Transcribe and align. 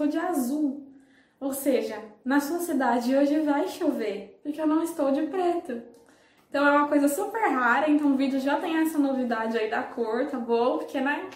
tô 0.00 0.06
de 0.06 0.16
azul. 0.16 0.86
Ou 1.38 1.52
seja, 1.52 1.98
na 2.24 2.40
sua 2.40 2.58
cidade 2.58 3.14
hoje 3.14 3.40
vai 3.40 3.68
chover, 3.68 4.40
porque 4.42 4.58
eu 4.58 4.66
não 4.66 4.82
estou 4.82 5.12
de 5.12 5.22
preto. 5.22 5.82
Então 6.48 6.66
é 6.66 6.70
uma 6.70 6.88
coisa 6.88 7.06
super 7.06 7.50
rara, 7.50 7.90
então 7.90 8.12
o 8.12 8.16
vídeo 8.16 8.40
já 8.40 8.56
tem 8.56 8.78
essa 8.78 8.98
novidade 8.98 9.58
aí 9.58 9.68
da 9.70 9.82
cor, 9.82 10.26
tá 10.26 10.38
bom? 10.38 10.78
Porque, 10.78 11.00
né, 11.00 11.28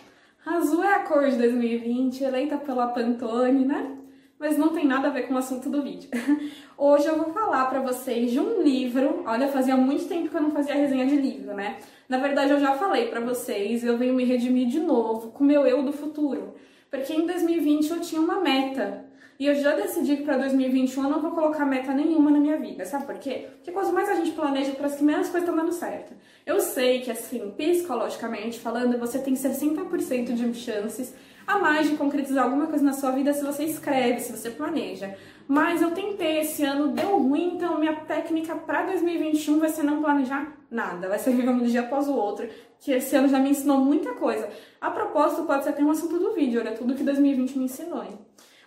azul 0.47 0.83
é 0.83 0.95
a 0.95 1.01
cor 1.01 1.29
de 1.29 1.37
2020, 1.37 2.25
eleita 2.25 2.57
pela 2.57 2.89
Pantone, 2.89 3.67
né? 3.67 3.99
Mas 4.39 4.57
não 4.57 4.71
tem 4.71 4.87
nada 4.87 5.09
a 5.09 5.11
ver 5.11 5.29
com 5.29 5.35
o 5.35 5.39
assunto 5.39 5.69
do 5.69 5.83
vídeo. 5.83 6.09
Hoje 6.77 7.07
eu 7.07 7.17
vou 7.17 7.33
falar 7.35 7.67
pra 7.67 7.81
vocês 7.81 8.33
de 8.33 8.41
um 8.41 8.63
livro, 8.63 9.25
olha, 9.27 9.49
fazia 9.49 9.77
muito 9.77 10.09
tempo 10.09 10.31
que 10.31 10.37
eu 10.37 10.43
não 10.43 10.51
fazia 10.51 10.75
resenha 10.75 11.07
de 11.07 11.17
livro, 11.17 11.55
né? 11.55 11.79
Na 12.09 12.19
verdade, 12.19 12.51
eu 12.51 12.61
já 12.61 12.75
falei 12.75 13.09
para 13.09 13.21
vocês, 13.21 13.85
eu 13.85 13.97
venho 13.97 14.15
me 14.15 14.25
redimir 14.25 14.69
de 14.69 14.81
novo 14.81 15.31
com 15.33 15.45
o 15.45 15.47
meu 15.47 15.67
eu 15.67 15.83
do 15.83 15.93
futuro. 15.93 16.55
Porque 16.95 17.13
em 17.13 17.27
2020 17.27 17.91
eu 17.91 18.01
tinha 18.01 18.21
uma 18.21 18.41
meta. 18.41 19.05
E 19.37 19.47
eu 19.47 19.55
já 19.57 19.75
decidi 19.75 20.17
que 20.17 20.23
para 20.23 20.37
2021 20.37 21.03
eu 21.03 21.11
não 21.11 21.21
vou 21.21 21.33
colocar 21.33 21.67
meta 21.67 21.93
nenhuma 21.93 22.31
na 22.31 22.39
minha 22.39 22.57
vida. 22.57 22.85
Sabe 22.87 23.05
por 23.05 23.17
quê? 23.17 23.49
Porque 23.57 23.73
quanto 23.73 23.93
mais 23.93 24.09
a 24.09 24.15
gente 24.15 24.31
planeja, 24.31 24.71
parece 24.79 24.99
que 24.99 25.03
menos 25.03 25.29
coisas 25.29 25.49
estão 25.49 25.57
dando 25.57 25.73
certo. 25.73 26.15
Eu 26.47 26.61
sei 26.61 27.01
que, 27.01 27.11
assim, 27.11 27.53
psicologicamente 27.57 28.61
falando, 28.61 28.97
você 28.97 29.19
tem 29.19 29.35
60% 29.35 30.35
de 30.35 30.55
chances 30.55 31.13
a 31.47 31.59
mais 31.59 31.89
de 31.89 31.97
concretizar 31.97 32.45
alguma 32.45 32.67
coisa 32.67 32.85
na 32.85 32.93
sua 32.93 33.11
vida 33.11 33.33
se 33.33 33.45
você 33.45 33.65
escreve, 33.65 34.21
se 34.21 34.33
você 34.33 34.51
planeja. 34.51 35.17
Mas 35.47 35.83
eu 35.83 35.91
tentei 35.91 36.39
esse 36.39 36.65
ano, 36.65 36.89
deu 36.89 37.19
ruim, 37.19 37.57
então 37.57 37.79
minha 37.79 37.95
técnica 37.97 38.55
para 38.57 38.87
2021 38.87 39.59
vai 39.59 39.69
ser 39.69 39.83
não 39.83 40.01
planejar 40.01 40.57
nada, 40.71 41.09
vai 41.09 41.19
ser 41.19 41.33
viver 41.33 41.51
um 41.51 41.63
dia 41.63 41.83
após 41.83 42.09
o 42.09 42.15
outro, 42.15 42.49
que 42.81 42.93
esse 42.93 43.15
ano 43.15 43.29
já 43.29 43.39
me 43.39 43.51
ensinou 43.51 43.79
muita 43.79 44.15
coisa. 44.15 44.49
A 44.81 44.91
propósito, 44.91 45.45
pode 45.45 45.65
ser 45.65 45.71
até 45.71 45.85
um 45.85 45.91
assunto 45.91 46.19
do 46.19 46.33
vídeo, 46.33 46.61
olha 46.61 46.73
tudo 46.73 46.95
que 46.95 47.03
2020 47.03 47.59
me 47.59 47.65
ensinou. 47.65 48.03
Hein? 48.03 48.19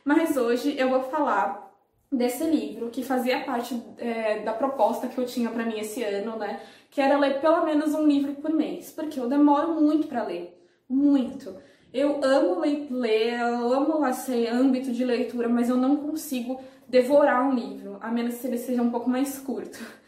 Mas 0.05 0.37
hoje 0.37 0.75
eu 0.77 0.89
vou 0.89 1.03
falar 1.03 1.67
desse 2.11 2.43
livro 2.43 2.89
que 2.89 3.03
fazia 3.03 3.43
parte 3.43 3.81
é, 3.97 4.39
da 4.39 4.53
proposta 4.53 5.07
que 5.07 5.17
eu 5.17 5.25
tinha 5.25 5.49
para 5.49 5.65
mim 5.65 5.79
esse 5.79 6.03
ano, 6.03 6.37
né? 6.37 6.61
Que 6.89 7.01
era 7.01 7.17
ler 7.17 7.41
pelo 7.41 7.65
menos 7.65 7.93
um 7.93 8.07
livro 8.07 8.33
por 8.35 8.51
mês, 8.51 8.91
porque 8.91 9.19
eu 9.19 9.27
demoro 9.27 9.73
muito 9.81 10.07
para 10.07 10.23
ler, 10.23 10.57
muito. 10.87 11.55
Eu 11.93 12.19
amo 12.23 12.61
ler, 12.61 13.39
eu 13.39 13.73
amo 13.73 14.05
esse 14.07 14.45
âmbito 14.47 14.91
de 14.91 15.05
leitura, 15.05 15.47
mas 15.47 15.69
eu 15.69 15.77
não 15.77 15.95
consigo 15.97 16.61
devorar 16.87 17.47
um 17.47 17.53
livro, 17.53 17.97
a 18.01 18.09
menos 18.11 18.39
que 18.39 18.47
ele 18.47 18.57
seja 18.57 18.81
um 18.81 18.91
pouco 18.91 19.09
mais 19.09 19.39
curto. 19.39 19.79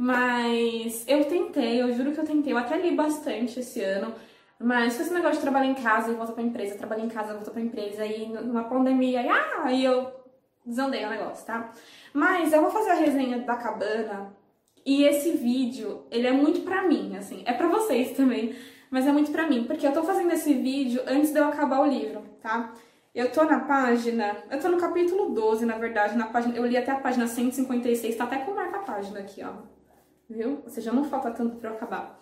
Mas 0.00 1.04
eu 1.08 1.24
tentei, 1.24 1.82
eu 1.82 1.92
juro 1.92 2.12
que 2.12 2.20
eu 2.20 2.24
tentei, 2.24 2.52
eu 2.52 2.58
até 2.58 2.78
li 2.78 2.94
bastante 2.94 3.58
esse 3.58 3.82
ano, 3.82 4.14
mas 4.60 4.96
com 4.96 5.02
esse 5.02 5.12
negócio 5.12 5.38
de 5.38 5.40
trabalhar 5.40 5.66
em 5.66 5.74
casa 5.74 6.12
e 6.12 6.14
volta 6.14 6.32
pra 6.32 6.40
empresa, 6.44 6.78
trabalhar 6.78 7.04
em 7.04 7.08
casa 7.08 7.30
e 7.30 7.34
volta 7.34 7.50
pra 7.50 7.60
empresa, 7.60 8.02
aí 8.02 8.28
numa 8.28 8.62
pandemia, 8.62 9.18
aí, 9.18 9.28
ah, 9.28 9.62
aí 9.64 9.84
eu 9.84 10.12
desandei 10.64 11.04
o 11.04 11.10
negócio, 11.10 11.44
tá? 11.44 11.72
Mas 12.12 12.52
eu 12.52 12.60
vou 12.60 12.70
fazer 12.70 12.90
a 12.90 12.94
resenha 12.94 13.40
da 13.40 13.56
cabana 13.56 14.32
e 14.86 15.02
esse 15.02 15.32
vídeo, 15.32 16.06
ele 16.12 16.28
é 16.28 16.32
muito 16.32 16.60
pra 16.60 16.86
mim, 16.86 17.16
assim, 17.16 17.42
é 17.44 17.52
pra 17.52 17.66
vocês 17.66 18.16
também 18.16 18.54
mas 18.90 19.06
é 19.06 19.12
muito 19.12 19.30
pra 19.30 19.48
mim, 19.48 19.64
porque 19.64 19.86
eu 19.86 19.92
tô 19.92 20.02
fazendo 20.02 20.32
esse 20.32 20.54
vídeo 20.54 21.02
antes 21.06 21.32
de 21.32 21.38
eu 21.38 21.48
acabar 21.48 21.80
o 21.80 21.86
livro, 21.86 22.22
tá? 22.40 22.72
Eu 23.14 23.30
tô 23.32 23.44
na 23.44 23.60
página, 23.60 24.36
eu 24.50 24.60
tô 24.60 24.68
no 24.68 24.78
capítulo 24.78 25.30
12, 25.30 25.66
na 25.66 25.76
verdade, 25.76 26.16
na 26.16 26.26
página, 26.26 26.56
eu 26.56 26.64
li 26.66 26.76
até 26.76 26.92
a 26.92 27.00
página 27.00 27.26
156, 27.26 28.16
tá 28.16 28.24
até 28.24 28.38
com 28.38 28.52
marca 28.52 28.78
página 28.80 29.20
aqui, 29.20 29.42
ó. 29.42 29.54
Viu? 30.28 30.60
Ou 30.62 30.70
seja, 30.70 30.92
não 30.92 31.04
falta 31.04 31.30
tanto 31.30 31.56
pra 31.56 31.70
eu 31.70 31.74
acabar. 31.74 32.18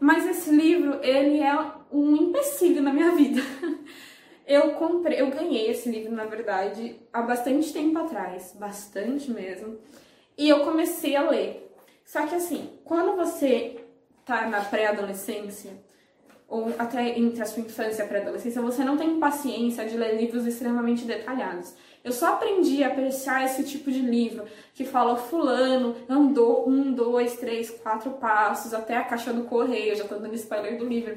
Mas 0.00 0.26
esse 0.26 0.50
livro, 0.50 0.98
ele 1.02 1.40
é 1.40 1.54
um 1.92 2.16
empecilho 2.16 2.82
na 2.82 2.92
minha 2.92 3.12
vida. 3.16 3.42
Eu 4.46 4.72
comprei, 4.72 5.20
eu 5.20 5.30
ganhei 5.30 5.70
esse 5.70 5.88
livro, 5.88 6.10
na 6.12 6.24
verdade, 6.24 6.98
há 7.12 7.22
bastante 7.22 7.72
tempo 7.72 7.96
atrás, 7.98 8.56
bastante 8.58 9.30
mesmo. 9.30 9.78
E 10.36 10.48
eu 10.48 10.64
comecei 10.64 11.14
a 11.14 11.28
ler. 11.28 11.70
Só 12.04 12.26
que 12.26 12.34
assim, 12.34 12.70
quando 12.82 13.14
você 13.14 13.84
tá 14.24 14.48
na 14.48 14.62
pré-adolescência, 14.62 15.70
ou 16.50 16.74
até 16.76 17.16
entre 17.16 17.40
a 17.40 17.46
sua 17.46 17.62
infância 17.62 18.02
e 18.02 18.04
a 18.04 18.08
pré-adolescência, 18.08 18.60
você 18.60 18.82
não 18.82 18.96
tem 18.96 19.20
paciência 19.20 19.86
de 19.86 19.96
ler 19.96 20.20
livros 20.20 20.44
extremamente 20.44 21.04
detalhados. 21.04 21.72
Eu 22.02 22.10
só 22.10 22.34
aprendi 22.34 22.82
a 22.82 22.88
apreciar 22.88 23.44
esse 23.44 23.62
tipo 23.62 23.88
de 23.90 24.00
livro 24.00 24.44
que 24.74 24.84
fala 24.84 25.14
fulano 25.14 25.94
andou 26.08 26.68
um, 26.68 26.92
dois, 26.92 27.36
três, 27.36 27.70
quatro 27.70 28.10
passos 28.12 28.74
até 28.74 28.96
a 28.96 29.04
caixa 29.04 29.32
do 29.32 29.44
correio, 29.44 29.94
já 29.94 30.04
tô 30.04 30.16
dando 30.16 30.34
spoiler 30.34 30.76
do 30.76 30.88
livro. 30.88 31.16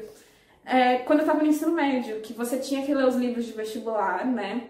É, 0.63 0.99
quando 0.99 1.21
eu 1.21 1.25
tava 1.25 1.41
no 1.41 1.47
ensino 1.47 1.71
médio, 1.71 2.21
que 2.21 2.31
você 2.33 2.59
tinha 2.59 2.85
que 2.85 2.93
ler 2.93 3.07
os 3.07 3.15
livros 3.15 3.45
de 3.45 3.53
vestibular, 3.53 4.25
né? 4.27 4.69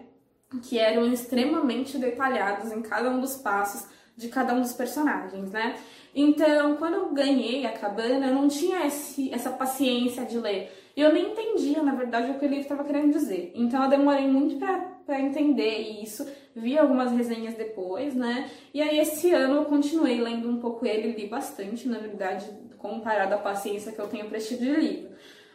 Que 0.62 0.78
eram 0.78 1.04
extremamente 1.12 1.98
detalhados 1.98 2.72
em 2.72 2.80
cada 2.80 3.10
um 3.10 3.20
dos 3.20 3.36
passos 3.36 3.86
de 4.16 4.28
cada 4.28 4.54
um 4.54 4.60
dos 4.60 4.72
personagens, 4.72 5.50
né? 5.50 5.76
Então, 6.14 6.76
quando 6.76 6.94
eu 6.94 7.08
ganhei 7.12 7.66
a 7.66 7.72
cabana, 7.72 8.28
eu 8.28 8.34
não 8.34 8.46
tinha 8.46 8.86
esse, 8.86 9.32
essa 9.32 9.50
paciência 9.50 10.24
de 10.24 10.38
ler. 10.38 10.70
E 10.96 11.00
eu 11.00 11.12
nem 11.12 11.32
entendia, 11.32 11.82
na 11.82 11.92
verdade, 11.92 12.30
o 12.30 12.38
que 12.38 12.46
o 12.46 12.48
livro 12.48 12.62
estava 12.62 12.84
querendo 12.84 13.12
dizer. 13.12 13.50
Então, 13.54 13.82
eu 13.82 13.90
demorei 13.90 14.28
muito 14.28 14.56
para 15.04 15.20
entender 15.20 15.76
isso. 16.02 16.24
Vi 16.54 16.78
algumas 16.78 17.10
resenhas 17.10 17.54
depois, 17.54 18.14
né? 18.14 18.48
E 18.72 18.80
aí, 18.80 19.00
esse 19.00 19.32
ano, 19.32 19.56
eu 19.56 19.64
continuei 19.64 20.20
lendo 20.20 20.48
um 20.48 20.60
pouco 20.60 20.86
ele, 20.86 21.12
li 21.12 21.26
bastante, 21.26 21.88
na 21.88 21.98
verdade, 21.98 22.48
comparado 22.78 23.34
à 23.34 23.38
paciência 23.38 23.90
que 23.90 23.98
eu 23.98 24.06
tenho 24.06 24.26
para 24.26 24.38
este 24.38 24.56
tipo 24.56 24.70
livro. 24.70 25.10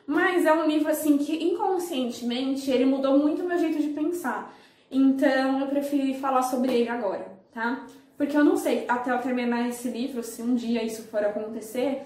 Mas 0.06 0.46
é 0.46 0.52
um 0.52 0.68
livro, 0.68 0.90
assim, 0.90 1.18
que 1.18 1.42
inconscientemente 1.42 2.70
ele 2.70 2.84
mudou 2.84 3.18
muito 3.18 3.44
o 3.44 3.48
meu 3.48 3.58
jeito 3.58 3.82
de 3.82 3.90
pensar. 3.90 4.54
Então, 4.92 5.62
eu 5.62 5.68
preferi 5.68 6.16
falar 6.16 6.42
sobre 6.42 6.74
ele 6.74 6.90
agora, 6.90 7.32
tá? 7.54 7.86
Porque 8.20 8.36
eu 8.36 8.44
não 8.44 8.58
sei, 8.58 8.84
até 8.86 9.12
eu 9.12 9.20
terminar 9.20 9.70
esse 9.70 9.88
livro, 9.90 10.22
se 10.22 10.42
um 10.42 10.54
dia 10.54 10.84
isso 10.84 11.04
for 11.04 11.24
acontecer, 11.24 12.02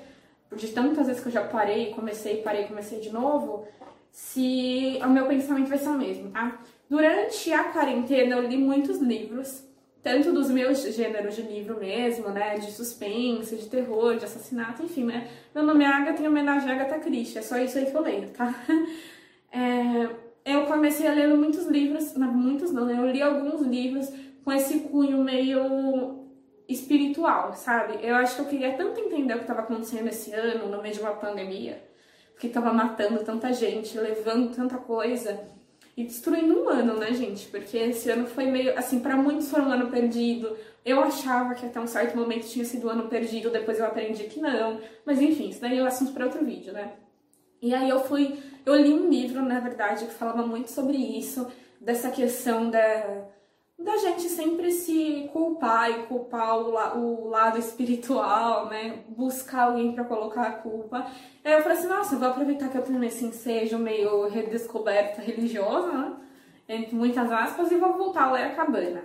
de 0.56 0.68
tantas 0.68 1.08
vezes 1.08 1.24
que 1.24 1.30
eu 1.30 1.32
já 1.32 1.44
parei, 1.44 1.90
comecei, 1.90 2.44
parei, 2.44 2.66
comecei 2.66 3.00
de 3.00 3.10
novo, 3.10 3.68
se 4.12 5.00
o 5.02 5.10
meu 5.10 5.26
pensamento 5.26 5.70
vai 5.70 5.80
ser 5.80 5.90
o 5.90 5.98
mesmo, 5.98 6.30
tá? 6.30 6.62
Durante 6.88 7.52
a 7.52 7.64
quarentena 7.64 8.36
eu 8.36 8.48
li 8.48 8.58
muitos 8.58 9.00
livros, 9.00 9.64
tanto 10.04 10.32
dos 10.32 10.52
meus 10.52 10.84
gêneros 10.84 11.36
de 11.36 11.42
livro 11.42 11.80
mesmo, 11.80 12.30
né? 12.30 12.60
De 12.60 12.72
suspense, 12.72 13.56
de 13.56 13.68
terror, 13.68 14.16
de 14.16 14.26
assassinato, 14.26 14.84
enfim, 14.84 15.06
né? 15.06 15.28
Meu 15.56 15.64
nome 15.64 15.84
é 15.84 15.88
Agatha 15.88 16.22
e 16.22 16.28
homenagem 16.28 16.70
a 16.70 16.76
Agatha 16.76 17.00
Christie, 17.00 17.40
é 17.40 17.42
só 17.42 17.58
isso 17.58 17.80
aí 17.80 17.88
que 17.88 17.98
eu 17.98 18.02
leio, 18.02 18.30
tá? 18.30 18.54
É, 19.56 20.10
eu 20.46 20.66
comecei 20.66 21.08
a 21.08 21.14
ler 21.14 21.28
muitos 21.28 21.68
livros, 21.68 22.16
não, 22.16 22.34
muitos 22.34 22.72
não, 22.72 22.86
né? 22.86 22.98
eu 22.98 23.06
li 23.06 23.22
alguns 23.22 23.62
livros 23.62 24.12
com 24.44 24.52
esse 24.52 24.82
cunho 24.82 25.24
meio 25.24 26.24
espiritual, 26.68 27.54
sabe? 27.54 28.00
Eu 28.02 28.16
acho 28.16 28.36
que 28.36 28.42
eu 28.42 28.46
queria 28.46 28.74
tanto 28.74 29.00
entender 29.00 29.34
o 29.34 29.38
que 29.38 29.44
estava 29.44 29.62
acontecendo 29.62 30.08
esse 30.08 30.34
ano, 30.34 30.70
no 30.70 30.82
meio 30.82 30.94
de 30.94 31.02
uma 31.02 31.14
pandemia, 31.14 31.84
que 32.40 32.48
estava 32.48 32.74
matando 32.74 33.24
tanta 33.24 33.52
gente, 33.54 33.98
levando 33.98 34.54
tanta 34.54 34.78
coisa 34.78 35.40
e 35.96 36.04
destruindo 36.04 36.64
um 36.64 36.70
ano, 36.70 36.98
né, 36.98 37.14
gente? 37.14 37.48
Porque 37.48 37.78
esse 37.78 38.10
ano 38.10 38.26
foi 38.26 38.46
meio, 38.46 38.78
assim, 38.78 39.00
para 39.00 39.16
muitos 39.16 39.50
foi 39.50 39.62
um 39.62 39.72
ano 39.72 39.90
perdido. 39.90 40.56
Eu 40.84 41.02
achava 41.02 41.54
que 41.54 41.66
até 41.66 41.80
um 41.80 41.88
certo 41.88 42.18
momento 42.18 42.48
tinha 42.48 42.66
sido 42.66 42.88
um 42.88 42.90
ano 42.90 43.08
perdido, 43.08 43.50
depois 43.50 43.80
eu 43.80 43.86
aprendi 43.86 44.24
que 44.26 44.40
não. 44.40 44.80
Mas 45.06 45.22
enfim, 45.22 45.50
isso 45.50 45.62
daí 45.62 45.78
é 45.78 45.84
um 45.84 45.88
assunto 45.88 46.12
para 46.12 46.26
outro 46.26 46.44
vídeo, 46.44 46.74
né? 46.74 46.94
E 47.62 47.74
aí 47.74 47.90
eu 47.90 48.02
fui, 48.02 48.38
eu 48.66 48.76
li 48.76 48.94
um 48.94 49.10
livro, 49.10 49.42
na 49.42 49.60
verdade, 49.60 50.06
que 50.06 50.14
falava 50.14 50.46
muito 50.46 50.70
sobre 50.70 50.98
isso, 50.98 51.48
dessa 51.80 52.10
questão 52.10 52.70
da 52.70 53.28
da 53.78 53.98
gente 53.98 54.24
sempre 54.30 54.72
se 54.72 55.30
culpar 55.34 55.90
e 55.90 56.04
culpar 56.04 56.58
o, 56.58 56.72
la 56.72 56.96
o 56.96 57.28
lado 57.28 57.58
espiritual, 57.58 58.68
né? 58.68 59.04
Buscar 59.10 59.64
alguém 59.64 59.94
para 59.94 60.04
colocar 60.04 60.44
a 60.44 60.52
culpa. 60.52 61.06
Aí 61.44 61.54
eu 61.54 61.62
falei 61.62 61.78
assim, 61.78 61.88
nossa, 61.88 62.16
vou 62.16 62.30
aproveitar 62.30 62.70
que 62.70 62.78
eu 62.78 62.84
tenho 62.84 63.04
esse 63.04 63.26
ensejo 63.26 63.78
meio 63.78 64.28
redescoberta 64.28 65.22
religiosa, 65.22 65.92
né? 65.92 66.14
Entre 66.70 66.96
muitas 66.96 67.30
aspas, 67.32 67.72
e 67.72 67.76
vou 67.76 67.98
voltar 67.98 68.24
a 68.26 68.32
ler 68.32 68.44
a 68.44 68.56
cabana. 68.56 69.04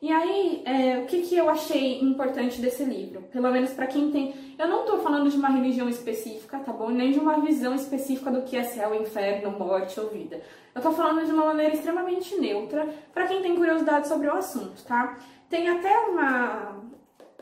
E 0.00 0.12
aí, 0.12 0.62
é, 0.64 0.98
o 0.98 1.06
que, 1.06 1.22
que 1.22 1.36
eu 1.36 1.50
achei 1.50 2.00
importante 2.00 2.60
desse 2.60 2.84
livro? 2.84 3.22
Pelo 3.32 3.50
menos 3.50 3.70
para 3.70 3.88
quem 3.88 4.12
tem. 4.12 4.54
Eu 4.56 4.68
não 4.68 4.80
estou 4.80 5.00
falando 5.00 5.28
de 5.28 5.36
uma 5.36 5.48
religião 5.48 5.88
específica, 5.88 6.60
tá 6.60 6.72
bom? 6.72 6.88
Nem 6.90 7.10
de 7.10 7.18
uma 7.18 7.40
visão 7.40 7.74
específica 7.74 8.30
do 8.30 8.42
que 8.42 8.56
é 8.56 8.62
céu, 8.62 8.94
inferno, 8.94 9.50
morte 9.50 9.98
ou 9.98 10.08
vida. 10.08 10.40
Eu 10.72 10.78
estou 10.78 10.92
falando 10.92 11.26
de 11.26 11.32
uma 11.32 11.46
maneira 11.46 11.74
extremamente 11.74 12.36
neutra 12.36 12.88
para 13.12 13.26
quem 13.26 13.42
tem 13.42 13.56
curiosidade 13.56 14.06
sobre 14.06 14.28
o 14.28 14.34
assunto, 14.34 14.84
tá? 14.84 15.18
Tem 15.50 15.68
até 15.68 15.98
uma, 16.06 16.76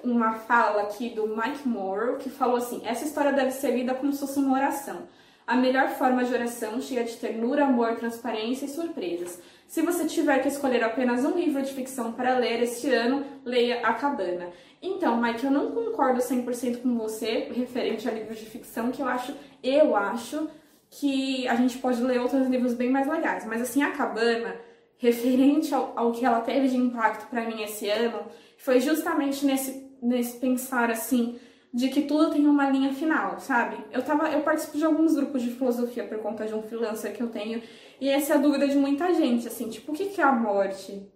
uma 0.02 0.32
fala 0.32 0.82
aqui 0.82 1.10
do 1.10 1.28
Mike 1.28 1.68
Morrow 1.68 2.16
que 2.16 2.30
falou 2.30 2.56
assim: 2.56 2.80
essa 2.86 3.04
história 3.04 3.34
deve 3.34 3.50
ser 3.50 3.72
lida 3.72 3.94
como 3.94 4.12
se 4.14 4.20
fosse 4.20 4.38
uma 4.38 4.56
oração. 4.56 5.06
A 5.46 5.54
melhor 5.56 5.90
forma 5.90 6.25
de 6.25 6.34
oração 6.34 6.81
cheia 6.81 7.04
de 7.04 7.16
ternura, 7.16 7.66
amor, 7.66 7.94
transparência 7.94 8.64
e 8.64 8.69
surpresas. 8.69 9.40
Se 9.69 9.81
você 9.81 10.04
tiver 10.04 10.40
que 10.40 10.48
escolher 10.48 10.82
apenas 10.82 11.25
um 11.25 11.37
livro 11.37 11.62
de 11.62 11.72
ficção 11.72 12.12
para 12.12 12.37
ler 12.37 12.62
este 12.62 12.90
ano, 12.90 13.25
leia 13.44 13.81
A 13.87 13.94
Cabana. 13.94 14.48
Então, 14.82 15.20
Mike, 15.20 15.44
eu 15.44 15.50
não 15.52 15.70
concordo 15.70 16.20
100% 16.20 16.82
com 16.82 16.96
você 16.96 17.48
referente 17.54 18.08
a 18.08 18.12
livros 18.12 18.38
de 18.38 18.46
ficção, 18.46 18.90
que 18.90 19.00
eu 19.00 19.06
acho, 19.06 19.34
eu 19.62 19.94
acho 19.94 20.48
que 20.90 21.46
a 21.46 21.54
gente 21.54 21.78
pode 21.78 22.02
ler 22.02 22.20
outros 22.20 22.49
livros 22.49 22.75
bem 22.75 22.90
mais 22.90 23.06
legais. 23.06 23.44
Mas 23.46 23.62
assim, 23.62 23.82
a 23.82 23.92
cabana, 23.92 24.56
referente 24.99 25.72
ao, 25.72 25.92
ao 25.96 26.10
que 26.10 26.25
ela 26.25 26.40
teve 26.40 26.69
de 26.69 26.76
impacto 26.76 27.28
para 27.28 27.44
mim 27.44 27.62
esse 27.62 27.88
ano, 27.88 28.20
foi 28.58 28.81
justamente 28.81 29.46
nesse, 29.46 29.90
nesse 30.02 30.38
pensar 30.38 30.90
assim 30.90 31.38
de 31.76 31.90
que 31.90 32.00
tudo 32.00 32.31
tem 32.31 32.46
uma 32.46 32.70
linha 32.70 32.94
final, 32.94 33.38
sabe? 33.38 33.76
Eu 33.93 34.02
tava, 34.02 34.31
eu 34.31 34.40
participo 34.40 34.78
de 34.78 34.84
alguns 34.87 35.14
grupos 35.14 35.43
de 35.43 35.50
filosofia 35.50 36.05
por 36.05 36.17
conta 36.20 36.46
de 36.46 36.55
um 36.55 36.62
freelancer 36.62 37.14
que 37.14 37.23
eu 37.23 37.28
tenho, 37.28 37.62
e 38.00 38.08
essa 38.08 38.32
é 38.32 38.37
a 38.37 38.40
dúvida 38.40 38.67
de 38.67 38.78
muita 38.78 39.12
gente, 39.12 39.46
assim, 39.46 39.69
tipo, 39.69 39.93
o 39.93 39.94
que 39.94 40.06
que 40.06 40.19
é 40.19 40.25
a 40.25 40.32
morte? 40.32 41.06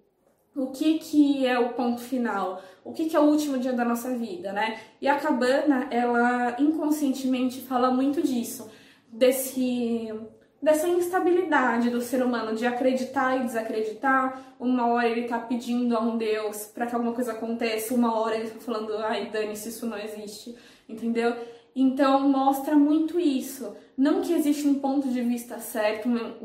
O 0.54 0.66
que 0.66 0.98
que 0.98 1.46
é 1.46 1.58
o 1.58 1.70
ponto 1.70 2.02
final? 2.02 2.62
O 2.84 2.92
que 2.92 3.08
que 3.08 3.16
é 3.16 3.20
o 3.20 3.22
último 3.22 3.56
dia 3.56 3.72
da 3.72 3.86
nossa 3.86 4.14
vida, 4.14 4.52
né? 4.52 4.78
E 5.00 5.08
a 5.08 5.18
cabana, 5.18 5.88
ela 5.90 6.54
inconscientemente 6.58 7.62
fala 7.62 7.90
muito 7.90 8.20
disso, 8.20 8.70
desse 9.10 10.12
dessa 10.62 10.88
instabilidade 10.88 11.90
do 11.90 12.00
ser 12.00 12.22
humano 12.22 12.54
de 12.54 12.66
acreditar 12.66 13.36
e 13.36 13.44
desacreditar. 13.44 14.54
Uma 14.58 14.86
hora 14.88 15.08
ele 15.08 15.26
tá 15.26 15.38
pedindo 15.38 15.96
a 15.96 16.00
um 16.00 16.18
Deus 16.18 16.66
para 16.66 16.86
que 16.86 16.94
alguma 16.94 17.12
coisa 17.12 17.32
aconteça, 17.32 17.94
uma 17.94 18.18
hora 18.18 18.36
ele 18.36 18.50
tá 18.50 18.60
falando, 18.60 18.96
ai, 18.98 19.30
dane-se, 19.30 19.70
isso 19.70 19.86
não 19.86 19.98
existe, 19.98 20.54
entendeu? 20.88 21.34
Então 21.74 22.28
mostra 22.28 22.74
muito 22.74 23.18
isso. 23.18 23.74
Não 23.96 24.22
que 24.22 24.32
existe 24.32 24.66
um 24.66 24.74
ponto 24.74 25.08
de 25.08 25.22
vista 25.22 25.58
certo, 25.58 26.06
uma, 26.06 26.36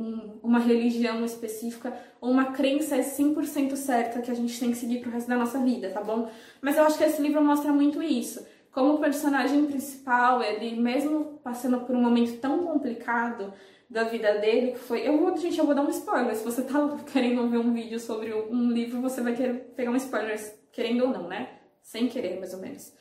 uma 0.43 0.59
religião 0.59 1.23
específica 1.25 1.93
ou 2.21 2.29
uma 2.29 2.51
crença 2.51 2.95
é 2.95 3.01
100% 3.01 3.75
certa 3.75 4.21
que 4.21 4.29
a 4.29 4.33
gente 4.33 4.59
tem 4.59 4.71
que 4.71 4.77
seguir 4.77 4.99
pro 4.99 5.11
resto 5.11 5.27
da 5.27 5.37
nossa 5.37 5.59
vida, 5.59 5.89
tá 5.89 6.01
bom? 6.01 6.29
Mas 6.61 6.77
eu 6.77 6.83
acho 6.83 6.97
que 6.97 7.03
esse 7.03 7.21
livro 7.21 7.43
mostra 7.43 7.71
muito 7.71 8.03
isso. 8.03 8.45
Como 8.75 8.95
o 8.95 8.99
personagem 8.99 9.65
principal, 9.67 10.43
ele 10.43 10.75
mesmo 10.75 11.39
passando 11.41 11.79
por 11.85 11.95
um 11.95 12.01
momento 12.01 12.41
tão 12.41 12.65
complicado, 12.65 13.53
da 13.89 14.03
vida 14.03 14.33
dele, 14.39 14.73
que 14.73 14.79
foi. 14.79 15.07
Eu 15.07 15.17
vou, 15.17 15.37
gente, 15.37 15.57
eu 15.57 15.65
vou 15.65 15.73
dar 15.73 15.83
um 15.83 15.89
spoiler. 15.89 16.35
Se 16.35 16.43
você 16.43 16.61
tá 16.61 16.73
querendo 17.11 17.47
ver 17.49 17.59
um 17.59 17.71
vídeo 17.71 17.99
sobre 18.01 18.33
um 18.33 18.69
livro, 18.69 19.01
você 19.01 19.21
vai 19.21 19.33
querer 19.33 19.73
pegar 19.77 19.91
um 19.91 19.95
spoiler, 19.95 20.37
querendo 20.73 21.05
ou 21.05 21.09
não, 21.09 21.29
né? 21.29 21.59
Sem 21.81 22.09
querer, 22.09 22.37
mais 22.37 22.53
ou 22.53 22.59
menos. 22.59 22.93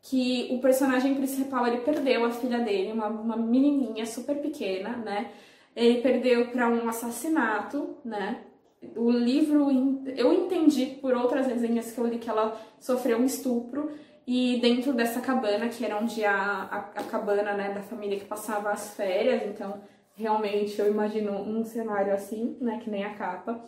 Que 0.00 0.48
o 0.50 0.60
personagem 0.60 1.14
principal 1.14 1.66
ele 1.66 1.80
perdeu 1.80 2.24
a 2.24 2.30
filha 2.30 2.60
dele, 2.60 2.92
uma, 2.92 3.08
uma 3.08 3.36
menininha 3.36 4.06
super 4.06 4.40
pequena, 4.40 4.96
né? 4.96 5.30
Ele 5.76 6.00
perdeu 6.00 6.46
para 6.48 6.70
um 6.70 6.88
assassinato, 6.88 7.98
né? 8.02 8.44
O 8.96 9.10
livro, 9.10 9.68
eu 10.16 10.32
entendi 10.32 10.86
por 11.02 11.12
outras 11.12 11.46
resenhas 11.46 11.90
que 11.90 11.98
eu 11.98 12.06
li 12.06 12.18
que 12.18 12.30
ela 12.30 12.58
sofreu 12.78 13.18
um 13.18 13.24
estupro 13.24 13.90
e 14.30 14.58
dentro 14.60 14.92
dessa 14.92 15.22
cabana, 15.22 15.70
que 15.70 15.82
era 15.82 15.96
onde 15.96 16.22
a, 16.22 16.34
a, 16.36 16.78
a 17.00 17.04
cabana, 17.04 17.54
né, 17.54 17.72
da 17.72 17.80
família 17.80 18.18
que 18.18 18.26
passava 18.26 18.70
as 18.70 18.94
férias, 18.94 19.42
então 19.42 19.80
realmente 20.14 20.78
eu 20.78 20.86
imagino 20.86 21.32
um 21.32 21.64
cenário 21.64 22.12
assim, 22.12 22.54
né, 22.60 22.78
que 22.84 22.90
nem 22.90 23.04
a 23.04 23.14
capa. 23.14 23.64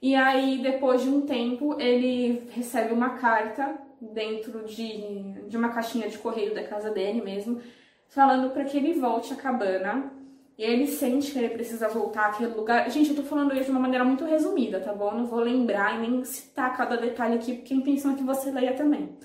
E 0.00 0.14
aí, 0.14 0.58
depois 0.62 1.02
de 1.02 1.08
um 1.08 1.22
tempo, 1.22 1.80
ele 1.80 2.48
recebe 2.52 2.94
uma 2.94 3.16
carta 3.16 3.76
dentro 4.00 4.64
de, 4.66 5.32
de 5.48 5.56
uma 5.56 5.70
caixinha 5.70 6.08
de 6.08 6.16
correio 6.16 6.54
da 6.54 6.62
casa 6.62 6.92
dele 6.92 7.20
mesmo, 7.20 7.60
falando 8.06 8.50
para 8.50 8.62
que 8.62 8.76
ele 8.76 8.92
volte 8.92 9.32
à 9.32 9.36
cabana. 9.36 10.12
E 10.56 10.62
ele 10.62 10.86
sente 10.86 11.32
que 11.32 11.38
ele 11.40 11.48
precisa 11.48 11.88
voltar 11.88 12.26
àquele 12.26 12.54
lugar. 12.54 12.88
Gente, 12.88 13.10
eu 13.10 13.16
tô 13.16 13.22
falando 13.24 13.52
isso 13.52 13.64
de 13.64 13.70
uma 13.72 13.80
maneira 13.80 14.04
muito 14.04 14.24
resumida, 14.24 14.78
tá 14.78 14.92
bom? 14.92 15.12
Não 15.12 15.26
vou 15.26 15.40
lembrar 15.40 15.96
e 15.96 16.08
nem 16.08 16.24
citar 16.24 16.76
cada 16.76 16.96
detalhe 16.96 17.34
aqui, 17.34 17.54
porque 17.54 17.74
a 17.74 17.76
intenção 17.76 18.12
é 18.12 18.14
que 18.14 18.22
você 18.22 18.52
leia 18.52 18.74
também. 18.74 19.18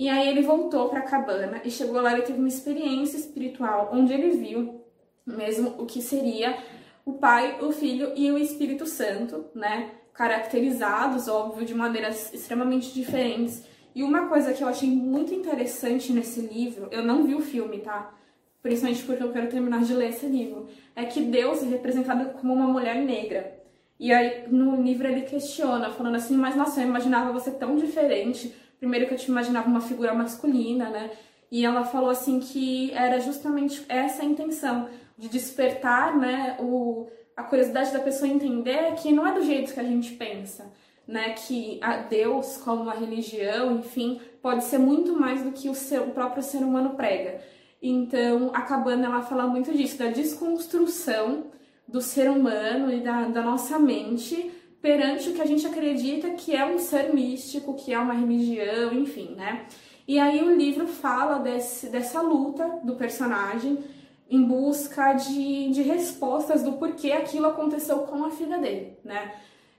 E 0.00 0.08
aí 0.08 0.28
ele 0.28 0.40
voltou 0.40 0.88
para 0.88 1.00
a 1.00 1.02
cabana 1.02 1.60
e 1.62 1.70
chegou 1.70 2.00
lá 2.00 2.18
e 2.18 2.22
teve 2.22 2.38
uma 2.38 2.48
experiência 2.48 3.18
espiritual 3.18 3.90
onde 3.92 4.14
ele 4.14 4.30
viu 4.30 4.82
mesmo 5.26 5.74
o 5.76 5.84
que 5.84 6.00
seria 6.00 6.56
o 7.04 7.12
Pai, 7.12 7.58
o 7.60 7.70
Filho 7.70 8.10
e 8.16 8.32
o 8.32 8.38
Espírito 8.38 8.86
Santo, 8.86 9.44
né? 9.54 9.90
Caracterizados, 10.14 11.28
óbvio, 11.28 11.66
de 11.66 11.74
maneiras 11.74 12.32
extremamente 12.32 12.94
diferentes. 12.94 13.62
E 13.94 14.02
uma 14.02 14.26
coisa 14.26 14.54
que 14.54 14.64
eu 14.64 14.68
achei 14.68 14.88
muito 14.88 15.34
interessante 15.34 16.14
nesse 16.14 16.40
livro, 16.40 16.88
eu 16.90 17.04
não 17.04 17.24
vi 17.24 17.34
o 17.34 17.42
filme, 17.42 17.80
tá? 17.80 18.10
Principalmente 18.62 19.02
porque 19.02 19.22
eu 19.22 19.32
quero 19.32 19.50
terminar 19.50 19.82
de 19.82 19.92
ler 19.92 20.08
esse 20.08 20.24
livro, 20.24 20.66
é 20.96 21.04
que 21.04 21.20
Deus 21.20 21.62
é 21.62 21.66
representado 21.66 22.38
como 22.38 22.54
uma 22.54 22.66
mulher 22.66 22.96
negra. 22.96 23.54
E 23.98 24.14
aí 24.14 24.48
no 24.48 24.80
livro 24.82 25.06
ele 25.06 25.26
questiona, 25.26 25.90
falando 25.90 26.14
assim, 26.14 26.38
mas 26.38 26.56
nossa, 26.56 26.80
eu 26.80 26.88
imaginava 26.88 27.34
você 27.34 27.50
tão 27.50 27.76
diferente. 27.76 28.56
Primeiro 28.80 29.06
que 29.06 29.14
eu 29.14 29.18
te 29.18 29.30
imaginava 29.30 29.68
uma 29.68 29.80
figura 29.80 30.12
masculina, 30.14 30.88
né? 30.88 31.10
E 31.50 31.64
ela 31.64 31.84
falou 31.84 32.10
assim 32.10 32.40
que 32.40 32.90
era 32.94 33.20
justamente 33.20 33.84
essa 33.88 34.22
a 34.22 34.24
intenção, 34.24 34.88
de 35.18 35.28
despertar 35.28 36.16
né, 36.16 36.56
o, 36.60 37.06
a 37.36 37.42
curiosidade 37.42 37.92
da 37.92 37.98
pessoa 37.98 38.30
entender 38.30 38.94
que 38.94 39.12
não 39.12 39.26
é 39.26 39.34
do 39.34 39.44
jeito 39.44 39.74
que 39.74 39.80
a 39.80 39.84
gente 39.84 40.14
pensa, 40.14 40.72
né? 41.06 41.34
Que 41.34 41.78
a 41.82 41.98
Deus, 41.98 42.56
como 42.56 42.84
uma 42.84 42.94
religião, 42.94 43.76
enfim, 43.76 44.18
pode 44.40 44.64
ser 44.64 44.78
muito 44.78 45.12
mais 45.12 45.42
do 45.42 45.52
que 45.52 45.68
o, 45.68 45.74
seu, 45.74 46.04
o 46.04 46.10
próprio 46.12 46.42
ser 46.42 46.58
humano 46.64 46.90
prega. 46.90 47.42
Então, 47.82 48.50
a 48.54 48.62
cabana 48.62 49.06
ela 49.06 49.22
fala 49.22 49.46
muito 49.46 49.72
disso, 49.72 49.98
da 49.98 50.08
desconstrução 50.08 51.44
do 51.86 52.00
ser 52.00 52.30
humano 52.30 52.92
e 52.92 53.00
da, 53.00 53.24
da 53.24 53.42
nossa 53.42 53.78
mente 53.78 54.50
perante 54.80 55.28
o 55.28 55.34
que 55.34 55.42
a 55.42 55.46
gente 55.46 55.66
acredita 55.66 56.30
que 56.30 56.54
é 56.54 56.64
um 56.64 56.78
ser 56.78 57.12
místico, 57.12 57.74
que 57.74 57.92
é 57.92 57.98
uma 57.98 58.14
religião, 58.14 58.92
enfim, 58.94 59.34
né? 59.36 59.66
E 60.08 60.18
aí 60.18 60.42
o 60.42 60.56
livro 60.56 60.86
fala 60.86 61.38
desse, 61.38 61.88
dessa 61.88 62.20
luta 62.20 62.80
do 62.82 62.96
personagem 62.96 63.78
em 64.28 64.42
busca 64.42 65.12
de, 65.12 65.70
de 65.70 65.82
respostas 65.82 66.62
do 66.62 66.72
porquê 66.74 67.12
aquilo 67.12 67.46
aconteceu 67.46 67.98
com 68.00 68.24
a 68.24 68.30
filha 68.30 68.58
dele, 68.58 68.96
né? 69.04 69.34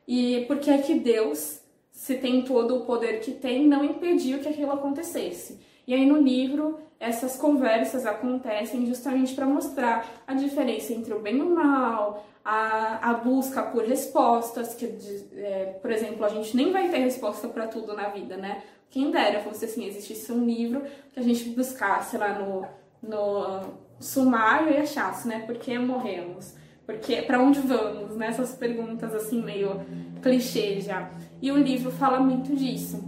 E 0.07 0.45
por 0.47 0.59
que 0.59 0.77
que 0.79 0.95
Deus, 0.95 1.61
se 1.91 2.15
tem 2.15 2.43
todo 2.43 2.75
o 2.75 2.85
poder 2.85 3.21
que 3.21 3.31
tem, 3.31 3.67
não 3.67 3.83
impediu 3.83 4.39
que 4.39 4.49
aquilo 4.49 4.71
acontecesse. 4.71 5.59
E 5.87 5.93
aí 5.93 6.05
no 6.05 6.21
livro 6.21 6.79
essas 7.01 7.35
conversas 7.35 8.05
acontecem 8.05 8.85
justamente 8.85 9.33
para 9.33 9.47
mostrar 9.47 10.07
a 10.27 10.35
diferença 10.35 10.93
entre 10.93 11.11
o 11.15 11.19
bem 11.19 11.37
e 11.37 11.41
o 11.41 11.49
mal, 11.49 12.23
a, 12.45 13.09
a 13.09 13.13
busca 13.15 13.63
por 13.63 13.83
respostas, 13.83 14.75
que, 14.75 14.85
é, 15.33 15.79
por 15.81 15.91
exemplo, 15.91 16.23
a 16.23 16.29
gente 16.29 16.55
nem 16.55 16.71
vai 16.71 16.89
ter 16.89 16.99
resposta 16.99 17.47
para 17.47 17.67
tudo 17.67 17.95
na 17.95 18.09
vida, 18.09 18.37
né? 18.37 18.61
Quem 18.91 19.09
dera 19.09 19.39
fosse 19.39 19.65
assim, 19.65 19.83
existisse 19.87 20.31
um 20.31 20.45
livro 20.45 20.83
que 21.11 21.19
a 21.19 21.23
gente 21.23 21.49
buscasse 21.49 22.17
lá 22.17 22.37
no, 22.37 22.67
no 23.01 23.61
sumário 23.99 24.69
e 24.71 24.77
achasse, 24.77 25.27
né? 25.27 25.39
Por 25.39 25.57
que 25.57 25.79
morremos? 25.79 26.53
Porque 26.85 27.23
para 27.23 27.41
onde 27.41 27.61
vamos? 27.61 28.15
Né? 28.15 28.27
Essas 28.27 28.53
perguntas 28.53 29.15
assim 29.15 29.41
meio 29.41 29.81
clichê 30.21 30.79
já. 30.81 31.09
E 31.41 31.51
o 31.51 31.57
livro 31.57 31.89
fala 31.89 32.19
muito 32.19 32.55
disso, 32.55 33.03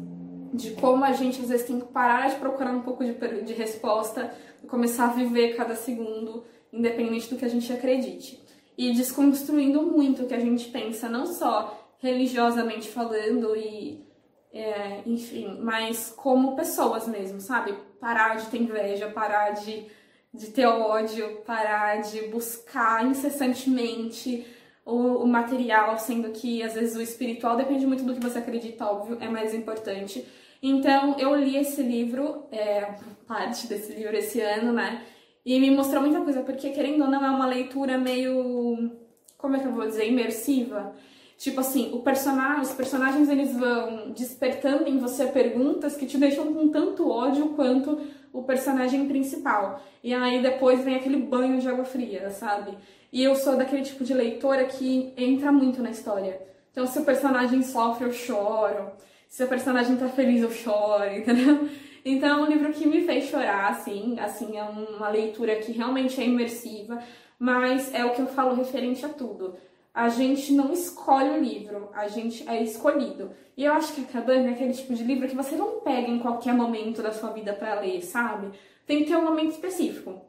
de 0.53 0.71
como 0.71 1.03
a 1.03 1.11
gente 1.11 1.41
às 1.41 1.49
vezes 1.49 1.65
tem 1.65 1.79
que 1.79 1.87
parar 1.87 2.29
de 2.29 2.35
procurar 2.35 2.71
um 2.71 2.81
pouco 2.81 3.03
de, 3.03 3.13
de 3.13 3.53
resposta 3.53 4.33
e 4.63 4.67
começar 4.67 5.05
a 5.05 5.13
viver 5.13 5.55
cada 5.55 5.75
segundo, 5.75 6.45
independente 6.71 7.29
do 7.29 7.37
que 7.37 7.45
a 7.45 7.49
gente 7.49 7.71
acredite. 7.73 8.41
E 8.77 8.93
desconstruindo 8.93 9.81
muito 9.81 10.23
o 10.23 10.27
que 10.27 10.33
a 10.33 10.39
gente 10.39 10.69
pensa, 10.69 11.09
não 11.09 11.25
só 11.25 11.95
religiosamente 11.99 12.89
falando 12.89 13.55
e 13.55 14.05
é, 14.51 15.01
enfim, 15.05 15.57
mas 15.61 16.13
como 16.15 16.55
pessoas 16.55 17.07
mesmo, 17.07 17.41
sabe? 17.41 17.73
Parar 17.99 18.35
de 18.35 18.47
ter 18.47 18.61
inveja, 18.61 19.09
parar 19.09 19.51
de 19.51 19.87
de 20.33 20.47
ter 20.47 20.65
ódio, 20.65 21.41
parar 21.45 22.01
de 22.01 22.27
buscar 22.29 23.05
incessantemente 23.05 24.47
o, 24.83 25.23
o, 25.23 25.27
material, 25.27 25.97
sendo 25.99 26.31
que 26.31 26.63
às 26.63 26.73
vezes 26.73 26.95
o 26.95 27.01
espiritual 27.01 27.55
depende 27.55 27.85
muito 27.85 28.03
do 28.03 28.15
que 28.15 28.19
você 28.19 28.39
acredita, 28.39 28.85
óbvio, 28.85 29.17
é 29.21 29.29
mais 29.29 29.53
importante. 29.53 30.25
Então 30.63 31.19
eu 31.19 31.35
li 31.35 31.57
esse 31.57 31.83
livro, 31.83 32.45
é, 32.49 32.95
parte 33.27 33.67
desse 33.67 33.91
livro 33.91 34.15
esse 34.15 34.39
ano, 34.39 34.71
né? 34.71 35.03
E 35.45 35.59
me 35.59 35.69
mostrou 35.69 36.01
muita 36.01 36.21
coisa, 36.21 36.41
porque 36.41 36.69
querendo 36.69 37.01
ou 37.03 37.09
não 37.09 37.23
é 37.23 37.29
uma 37.29 37.45
leitura 37.45 37.97
meio. 37.97 38.89
Como 39.37 39.57
é 39.57 39.59
que 39.59 39.67
eu 39.67 39.73
vou 39.73 39.85
dizer? 39.85 40.07
Imersiva. 40.07 40.95
Tipo 41.37 41.59
assim, 41.59 41.91
o 41.93 41.99
personagem, 41.99 42.61
os 42.61 42.71
personagens 42.71 43.27
eles 43.27 43.53
vão 43.53 44.11
despertando 44.11 44.87
em 44.87 44.97
você 44.99 45.25
perguntas 45.25 45.97
que 45.97 46.05
te 46.05 46.17
deixam 46.17 46.53
com 46.53 46.69
tanto 46.69 47.09
ódio 47.09 47.49
quanto 47.49 47.99
o 48.31 48.43
personagem 48.43 49.05
principal. 49.05 49.81
E 50.01 50.13
aí 50.13 50.41
depois 50.41 50.81
vem 50.81 50.95
aquele 50.95 51.17
banho 51.17 51.59
de 51.59 51.67
água 51.67 51.83
fria, 51.83 52.29
sabe? 52.29 52.77
E 53.11 53.21
eu 53.21 53.35
sou 53.35 53.57
daquele 53.57 53.81
tipo 53.81 54.05
de 54.05 54.13
leitora 54.13 54.63
que 54.63 55.11
entra 55.17 55.51
muito 55.51 55.81
na 55.83 55.91
história. 55.91 56.41
Então, 56.71 56.87
se 56.87 56.97
o 56.97 57.03
personagem 57.03 57.61
sofre, 57.61 58.05
eu 58.05 58.13
choro. 58.13 58.91
Se 59.33 59.43
o 59.43 59.47
personagem 59.47 59.97
tá 59.97 60.07
feliz, 60.09 60.41
eu 60.41 60.51
choro, 60.51 61.05
entendeu? 61.05 61.67
Então, 62.05 62.29
é 62.29 62.41
um 62.43 62.51
livro 62.51 62.71
que 62.71 62.85
me 62.85 63.03
fez 63.03 63.25
chorar, 63.25 63.69
assim. 63.69 64.19
Assim, 64.19 64.57
é 64.57 64.63
uma 64.63 65.09
leitura 65.09 65.55
que 65.55 65.71
realmente 65.71 66.21
é 66.21 66.25
imersiva, 66.25 67.01
mas 67.39 67.93
é 67.93 68.05
o 68.05 68.11
que 68.11 68.21
eu 68.21 68.27
falo 68.27 68.53
referente 68.55 69.03
a 69.05 69.09
tudo 69.09 69.55
a 69.93 70.09
gente 70.09 70.51
não 70.53 70.73
escolhe 70.73 71.29
o 71.29 71.39
livro, 71.39 71.89
a 71.93 72.07
gente 72.07 72.47
é 72.49 72.63
escolhido. 72.63 73.31
E 73.55 73.63
eu 73.63 73.73
acho 73.73 73.93
que 73.93 74.01
a 74.01 74.05
cabana 74.05 74.49
é 74.49 74.53
aquele 74.53 74.73
tipo 74.73 74.93
de 74.93 75.03
livro 75.03 75.27
que 75.27 75.35
você 75.35 75.55
não 75.55 75.81
pega 75.81 76.09
em 76.09 76.17
qualquer 76.17 76.53
momento 76.53 77.03
da 77.03 77.11
sua 77.11 77.29
vida 77.31 77.53
para 77.53 77.79
ler, 77.79 78.01
sabe? 78.01 78.57
Tem 78.87 78.99
que 78.99 79.05
ter 79.05 79.15
um 79.15 79.23
momento 79.23 79.51
específico. 79.51 80.19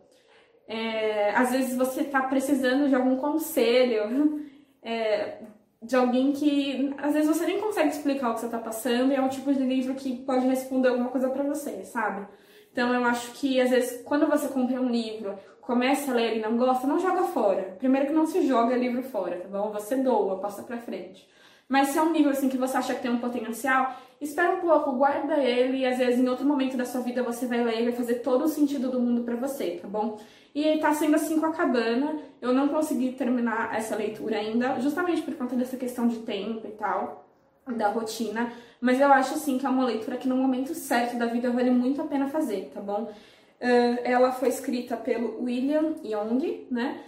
É, 0.68 1.30
às 1.30 1.50
vezes 1.50 1.76
você 1.76 2.02
está 2.02 2.22
precisando 2.22 2.88
de 2.88 2.94
algum 2.94 3.16
conselho, 3.16 4.44
é, 4.82 5.38
de 5.84 5.94
alguém 5.96 6.32
que 6.32 6.94
às 6.98 7.12
vezes 7.12 7.28
você 7.28 7.46
nem 7.46 7.60
consegue 7.60 7.90
explicar 7.90 8.30
o 8.30 8.34
que 8.34 8.40
você 8.40 8.46
está 8.46 8.58
passando 8.58 9.12
e 9.12 9.16
é 9.16 9.20
um 9.20 9.28
tipo 9.28 9.52
de 9.52 9.62
livro 9.62 9.94
que 9.94 10.16
pode 10.24 10.46
responder 10.46 10.88
alguma 10.88 11.08
coisa 11.08 11.28
para 11.28 11.42
você, 11.42 11.84
sabe? 11.84 12.26
Então 12.72 12.92
eu 12.92 13.04
acho 13.04 13.32
que 13.32 13.60
às 13.60 13.70
vezes 13.70 14.02
quando 14.02 14.26
você 14.26 14.48
compra 14.48 14.80
um 14.80 14.88
livro, 14.88 15.38
começa 15.60 16.10
a 16.10 16.14
ler 16.14 16.38
e 16.38 16.40
não 16.40 16.56
gosta, 16.56 16.86
não 16.86 16.98
joga 16.98 17.24
fora. 17.24 17.76
Primeiro 17.78 18.08
que 18.08 18.12
não 18.12 18.26
se 18.26 18.46
joga 18.46 18.76
livro 18.76 19.02
fora, 19.02 19.40
tá 19.40 19.48
bom? 19.48 19.70
Você 19.72 19.96
doa, 19.96 20.40
passa 20.40 20.62
pra 20.62 20.78
frente. 20.78 21.28
Mas 21.74 21.88
se 21.88 21.98
é 21.98 22.02
um 22.02 22.12
livro 22.12 22.30
assim 22.30 22.48
que 22.48 22.56
você 22.56 22.76
acha 22.76 22.94
que 22.94 23.02
tem 23.02 23.10
um 23.10 23.18
potencial, 23.18 23.96
espera 24.20 24.54
um 24.54 24.60
pouco, 24.60 24.92
guarda 24.92 25.38
ele 25.38 25.78
e 25.78 25.84
às 25.84 25.98
vezes 25.98 26.20
em 26.20 26.28
outro 26.28 26.46
momento 26.46 26.76
da 26.76 26.84
sua 26.84 27.00
vida 27.00 27.20
você 27.20 27.46
vai 27.46 27.64
ler 27.64 27.80
e 27.80 27.84
vai 27.86 27.92
fazer 27.92 28.20
todo 28.20 28.44
o 28.44 28.48
sentido 28.48 28.88
do 28.92 29.00
mundo 29.00 29.24
para 29.24 29.34
você, 29.34 29.80
tá 29.82 29.88
bom? 29.88 30.20
E 30.54 30.78
tá 30.78 30.94
sendo 30.94 31.16
assim 31.16 31.40
com 31.40 31.46
a 31.46 31.52
cabana. 31.52 32.16
Eu 32.40 32.54
não 32.54 32.68
consegui 32.68 33.10
terminar 33.14 33.74
essa 33.76 33.96
leitura 33.96 34.36
ainda, 34.36 34.78
justamente 34.78 35.22
por 35.22 35.34
conta 35.34 35.56
dessa 35.56 35.76
questão 35.76 36.06
de 36.06 36.18
tempo 36.18 36.64
e 36.64 36.70
tal, 36.70 37.26
da 37.66 37.88
rotina. 37.88 38.52
Mas 38.80 39.00
eu 39.00 39.12
acho 39.12 39.34
assim 39.34 39.58
que 39.58 39.66
é 39.66 39.68
uma 39.68 39.84
leitura 39.84 40.16
que 40.16 40.28
no 40.28 40.36
momento 40.36 40.76
certo 40.76 41.18
da 41.18 41.26
vida 41.26 41.50
vale 41.50 41.72
muito 41.72 42.00
a 42.00 42.04
pena 42.04 42.28
fazer, 42.28 42.70
tá 42.72 42.80
bom? 42.80 43.10
Ela 43.58 44.30
foi 44.30 44.48
escrita 44.48 44.96
pelo 44.96 45.42
William 45.42 45.94
Young, 46.04 46.68
né? 46.70 47.00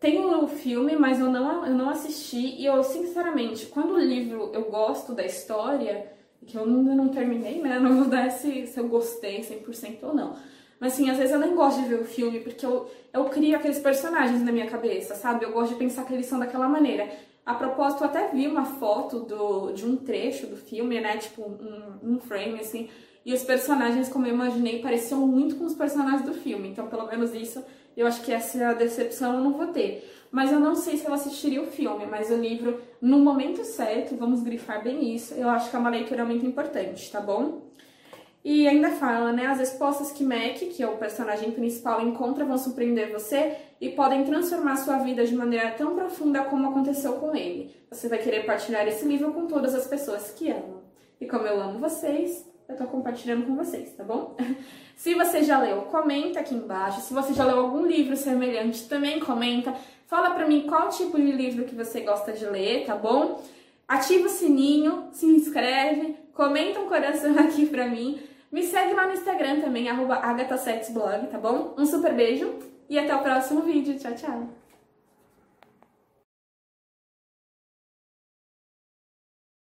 Tem 0.00 0.18
o 0.18 0.48
filme, 0.48 0.96
mas 0.96 1.20
eu 1.20 1.30
não, 1.30 1.66
eu 1.66 1.74
não 1.74 1.90
assisti. 1.90 2.56
E 2.56 2.64
eu, 2.64 2.82
sinceramente, 2.82 3.66
quando 3.66 3.92
o 3.92 4.00
livro 4.00 4.50
eu 4.54 4.64
gosto 4.70 5.12
da 5.12 5.24
história, 5.24 6.10
que 6.46 6.56
eu 6.56 6.64
ainda 6.64 6.94
não 6.94 7.08
terminei, 7.08 7.60
né? 7.60 7.78
Não 7.78 7.96
vou 7.96 8.06
dar 8.06 8.30
se, 8.30 8.66
se 8.66 8.80
eu 8.80 8.88
gostei 8.88 9.40
100% 9.40 9.98
ou 10.02 10.14
não. 10.14 10.34
Mas 10.80 10.94
assim, 10.94 11.10
às 11.10 11.18
vezes 11.18 11.32
eu 11.32 11.38
nem 11.38 11.54
gosto 11.54 11.82
de 11.82 11.88
ver 11.88 12.00
o 12.00 12.04
filme, 12.04 12.40
porque 12.40 12.64
eu, 12.64 12.90
eu 13.12 13.24
crio 13.26 13.54
aqueles 13.54 13.78
personagens 13.78 14.42
na 14.42 14.50
minha 14.50 14.70
cabeça, 14.70 15.14
sabe? 15.14 15.44
Eu 15.44 15.52
gosto 15.52 15.72
de 15.72 15.78
pensar 15.78 16.06
que 16.06 16.14
eles 16.14 16.24
são 16.24 16.38
daquela 16.38 16.66
maneira. 16.66 17.06
A 17.44 17.52
propósito, 17.52 18.02
eu 18.02 18.06
até 18.06 18.28
vi 18.28 18.46
uma 18.46 18.64
foto 18.64 19.20
do, 19.20 19.72
de 19.72 19.84
um 19.84 19.96
trecho 19.96 20.46
do 20.46 20.56
filme, 20.56 20.98
né? 20.98 21.18
Tipo, 21.18 21.42
um, 21.42 22.14
um 22.14 22.20
frame, 22.20 22.58
assim. 22.58 22.88
E 23.26 23.34
os 23.34 23.42
personagens, 23.42 24.08
como 24.08 24.26
eu 24.26 24.32
imaginei, 24.32 24.80
pareciam 24.80 25.26
muito 25.26 25.56
com 25.56 25.66
os 25.66 25.74
personagens 25.74 26.22
do 26.22 26.32
filme. 26.32 26.68
Então, 26.68 26.86
pelo 26.86 27.06
menos 27.06 27.34
isso 27.34 27.62
eu 27.96 28.06
acho 28.06 28.22
que 28.22 28.32
essa 28.32 28.72
decepção 28.74 29.34
eu 29.34 29.40
não 29.40 29.52
vou 29.52 29.68
ter. 29.68 30.08
Mas 30.30 30.52
eu 30.52 30.60
não 30.60 30.76
sei 30.76 30.96
se 30.96 31.06
eu 31.06 31.12
assistiria 31.12 31.60
o 31.60 31.66
filme, 31.66 32.06
mas 32.06 32.30
o 32.30 32.36
livro, 32.36 32.80
no 33.00 33.18
momento 33.18 33.64
certo, 33.64 34.14
vamos 34.16 34.42
grifar 34.42 34.82
bem 34.82 35.12
isso, 35.12 35.34
eu 35.34 35.48
acho 35.48 35.70
que 35.70 35.76
é 35.76 35.78
uma 35.78 35.90
leitura 35.90 36.24
muito 36.24 36.46
importante, 36.46 37.10
tá 37.10 37.20
bom? 37.20 37.70
E 38.42 38.66
ainda 38.66 38.90
fala, 38.92 39.32
né? 39.32 39.46
As 39.46 39.58
respostas 39.58 40.12
que 40.12 40.24
Mac, 40.24 40.56
que 40.56 40.82
é 40.82 40.86
o 40.86 40.96
personagem 40.96 41.50
principal, 41.50 42.00
encontra 42.00 42.44
vão 42.44 42.56
surpreender 42.56 43.12
você 43.12 43.56
e 43.80 43.90
podem 43.90 44.24
transformar 44.24 44.76
sua 44.76 44.98
vida 44.98 45.26
de 45.26 45.34
maneira 45.34 45.72
tão 45.72 45.94
profunda 45.94 46.44
como 46.44 46.68
aconteceu 46.68 47.14
com 47.14 47.34
ele. 47.34 47.74
Você 47.90 48.08
vai 48.08 48.18
querer 48.18 48.46
partilhar 48.46 48.86
esse 48.86 49.04
livro 49.04 49.32
com 49.32 49.46
todas 49.46 49.74
as 49.74 49.86
pessoas 49.86 50.30
que 50.30 50.50
amam. 50.50 50.80
E 51.20 51.26
como 51.26 51.46
eu 51.46 51.60
amo 51.60 51.78
vocês, 51.78 52.49
eu 52.70 52.76
tô 52.76 52.84
compartilhando 52.84 53.46
com 53.46 53.56
vocês, 53.56 53.92
tá 53.92 54.04
bom? 54.04 54.36
Se 54.96 55.14
você 55.14 55.42
já 55.42 55.58
leu, 55.58 55.82
comenta 55.82 56.40
aqui 56.40 56.54
embaixo. 56.54 57.00
Se 57.00 57.14
você 57.14 57.32
já 57.32 57.44
leu 57.44 57.58
algum 57.58 57.86
livro 57.86 58.16
semelhante, 58.16 58.86
também 58.86 59.18
comenta. 59.18 59.74
Fala 60.06 60.30
pra 60.30 60.46
mim 60.46 60.66
qual 60.68 60.88
tipo 60.88 61.16
de 61.16 61.32
livro 61.32 61.64
que 61.64 61.74
você 61.74 62.00
gosta 62.00 62.32
de 62.32 62.44
ler, 62.44 62.84
tá 62.84 62.94
bom? 62.94 63.42
Ativa 63.88 64.26
o 64.26 64.30
sininho, 64.30 65.08
se 65.12 65.26
inscreve, 65.26 66.16
comenta 66.34 66.80
um 66.80 66.86
coração 66.86 67.36
aqui 67.40 67.66
pra 67.66 67.86
mim. 67.86 68.20
Me 68.52 68.62
segue 68.62 68.94
lá 68.94 69.06
no 69.06 69.14
Instagram 69.14 69.60
também, 69.60 69.88
arroba 69.88 70.16
tá 70.16 71.38
bom? 71.38 71.74
Um 71.78 71.86
super 71.86 72.12
beijo 72.12 72.52
e 72.88 72.98
até 72.98 73.14
o 73.14 73.22
próximo 73.22 73.62
vídeo. 73.62 73.96
Tchau, 73.98 74.14
tchau! 74.14 74.59